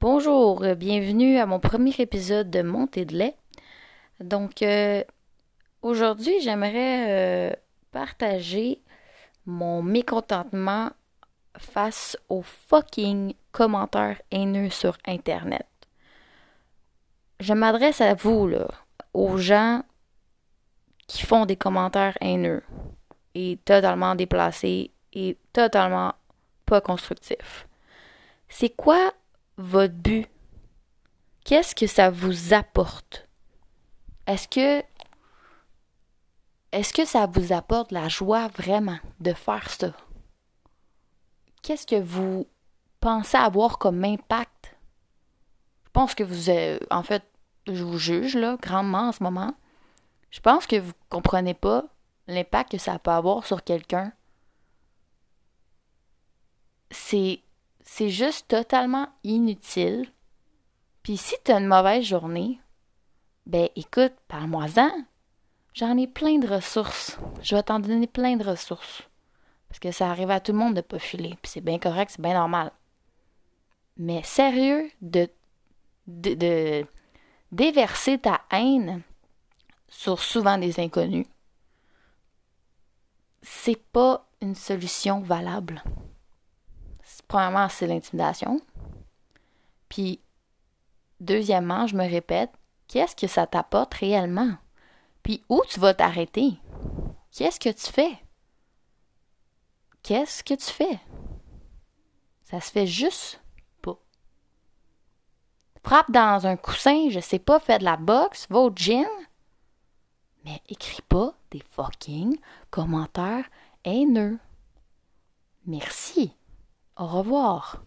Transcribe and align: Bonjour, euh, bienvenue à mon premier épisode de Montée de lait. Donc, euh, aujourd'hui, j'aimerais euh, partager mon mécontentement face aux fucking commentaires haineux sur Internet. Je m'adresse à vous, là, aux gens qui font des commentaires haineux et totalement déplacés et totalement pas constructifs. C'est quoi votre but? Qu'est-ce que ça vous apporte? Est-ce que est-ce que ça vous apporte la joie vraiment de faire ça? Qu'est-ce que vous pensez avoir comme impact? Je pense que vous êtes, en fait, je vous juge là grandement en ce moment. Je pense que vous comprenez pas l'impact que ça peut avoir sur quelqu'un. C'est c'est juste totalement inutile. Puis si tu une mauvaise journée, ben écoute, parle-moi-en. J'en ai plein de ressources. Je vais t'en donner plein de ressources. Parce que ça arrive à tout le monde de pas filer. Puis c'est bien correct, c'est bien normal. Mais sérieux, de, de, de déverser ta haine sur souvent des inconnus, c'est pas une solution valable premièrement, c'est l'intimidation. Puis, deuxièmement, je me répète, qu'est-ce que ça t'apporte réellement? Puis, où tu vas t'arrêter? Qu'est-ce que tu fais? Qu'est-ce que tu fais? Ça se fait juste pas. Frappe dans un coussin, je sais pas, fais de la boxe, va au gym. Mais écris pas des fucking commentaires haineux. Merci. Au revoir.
Bonjour, 0.00 0.62
euh, 0.62 0.74
bienvenue 0.74 1.36
à 1.36 1.44
mon 1.44 1.60
premier 1.60 1.94
épisode 1.98 2.48
de 2.48 2.62
Montée 2.62 3.04
de 3.04 3.14
lait. 3.14 3.36
Donc, 4.18 4.62
euh, 4.62 5.04
aujourd'hui, 5.82 6.40
j'aimerais 6.40 7.50
euh, 7.50 7.52
partager 7.92 8.80
mon 9.44 9.82
mécontentement 9.82 10.88
face 11.58 12.16
aux 12.30 12.40
fucking 12.40 13.34
commentaires 13.52 14.22
haineux 14.30 14.70
sur 14.70 14.96
Internet. 15.06 15.66
Je 17.38 17.52
m'adresse 17.52 18.00
à 18.00 18.14
vous, 18.14 18.48
là, 18.48 18.68
aux 19.12 19.36
gens 19.36 19.82
qui 21.08 21.26
font 21.26 21.44
des 21.44 21.56
commentaires 21.56 22.16
haineux 22.22 22.62
et 23.34 23.58
totalement 23.66 24.14
déplacés 24.14 24.92
et 25.12 25.36
totalement 25.52 26.14
pas 26.64 26.80
constructifs. 26.80 27.68
C'est 28.48 28.70
quoi 28.70 29.12
votre 29.60 29.94
but? 29.94 30.26
Qu'est-ce 31.44 31.74
que 31.74 31.86
ça 31.86 32.10
vous 32.10 32.52
apporte? 32.54 33.28
Est-ce 34.26 34.48
que 34.48 34.84
est-ce 36.72 36.92
que 36.92 37.04
ça 37.04 37.26
vous 37.26 37.52
apporte 37.52 37.90
la 37.90 38.08
joie 38.08 38.48
vraiment 38.48 38.98
de 39.18 39.32
faire 39.32 39.68
ça? 39.70 39.92
Qu'est-ce 41.62 41.86
que 41.86 42.00
vous 42.00 42.46
pensez 43.00 43.36
avoir 43.36 43.78
comme 43.78 44.04
impact? 44.04 44.76
Je 45.86 45.90
pense 45.92 46.14
que 46.14 46.22
vous 46.22 46.48
êtes, 46.48 46.86
en 46.92 47.02
fait, 47.02 47.24
je 47.66 47.82
vous 47.82 47.98
juge 47.98 48.36
là 48.36 48.56
grandement 48.62 49.08
en 49.08 49.12
ce 49.12 49.22
moment. 49.22 49.54
Je 50.30 50.38
pense 50.38 50.68
que 50.68 50.76
vous 50.76 50.92
comprenez 51.08 51.54
pas 51.54 51.84
l'impact 52.28 52.70
que 52.70 52.78
ça 52.78 53.00
peut 53.00 53.10
avoir 53.10 53.44
sur 53.44 53.64
quelqu'un. 53.64 54.12
C'est 56.92 57.42
c'est 57.92 58.08
juste 58.08 58.46
totalement 58.46 59.08
inutile. 59.24 60.06
Puis 61.02 61.16
si 61.16 61.34
tu 61.44 61.50
une 61.50 61.66
mauvaise 61.66 62.04
journée, 62.04 62.60
ben 63.46 63.68
écoute, 63.74 64.12
parle-moi-en. 64.28 64.92
J'en 65.74 65.96
ai 65.98 66.06
plein 66.06 66.38
de 66.38 66.46
ressources. 66.46 67.18
Je 67.42 67.56
vais 67.56 67.64
t'en 67.64 67.80
donner 67.80 68.06
plein 68.06 68.36
de 68.36 68.44
ressources. 68.44 69.02
Parce 69.68 69.80
que 69.80 69.90
ça 69.90 70.08
arrive 70.08 70.30
à 70.30 70.38
tout 70.38 70.52
le 70.52 70.58
monde 70.58 70.74
de 70.74 70.82
pas 70.82 71.00
filer. 71.00 71.36
Puis 71.42 71.50
c'est 71.50 71.60
bien 71.60 71.80
correct, 71.80 72.12
c'est 72.14 72.22
bien 72.22 72.34
normal. 72.34 72.70
Mais 73.96 74.22
sérieux, 74.22 74.88
de, 75.02 75.28
de, 76.06 76.34
de 76.34 76.86
déverser 77.50 78.18
ta 78.18 78.40
haine 78.52 79.02
sur 79.88 80.20
souvent 80.20 80.58
des 80.58 80.78
inconnus, 80.78 81.26
c'est 83.42 83.82
pas 83.82 84.28
une 84.40 84.54
solution 84.54 85.22
valable 85.22 85.82
premièrement, 87.30 87.68
c'est 87.68 87.86
l'intimidation. 87.86 88.60
Puis, 89.88 90.20
deuxièmement, 91.20 91.86
je 91.86 91.94
me 91.94 92.02
répète, 92.02 92.50
qu'est-ce 92.88 93.14
que 93.14 93.28
ça 93.28 93.46
t'apporte 93.46 93.94
réellement? 93.94 94.56
Puis, 95.22 95.44
où 95.48 95.62
tu 95.68 95.78
vas 95.78 95.94
t'arrêter? 95.94 96.58
Qu'est-ce 97.30 97.60
que 97.60 97.68
tu 97.68 97.92
fais? 97.92 98.18
Qu'est-ce 100.02 100.42
que 100.42 100.54
tu 100.54 100.72
fais? 100.72 100.98
Ça 102.42 102.60
se 102.60 102.72
fait 102.72 102.88
juste 102.88 103.40
pas. 103.80 104.00
Frappe 105.84 106.10
dans 106.10 106.48
un 106.48 106.56
coussin, 106.56 107.10
je 107.10 107.20
sais 107.20 107.38
pas, 107.38 107.60
fais 107.60 107.78
de 107.78 107.84
la 107.84 107.96
boxe, 107.96 108.48
va 108.50 108.58
au 108.58 108.72
gym. 108.74 109.06
Mais 110.44 110.60
écris 110.68 111.02
pas 111.08 111.34
des 111.52 111.62
fucking 111.70 112.36
commentaires 112.70 113.48
haineux. 113.84 114.40
Merci. 115.64 116.34
Au 117.00 117.06
revoir. 117.06 117.82